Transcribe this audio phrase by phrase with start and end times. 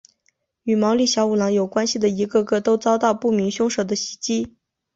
[0.63, 4.55] 与毛利小五郎有关系的人一个个都遭到不明凶手的袭击。